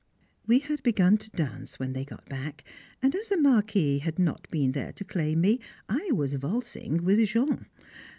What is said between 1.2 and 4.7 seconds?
dance when they got back, and, as the Marquis had not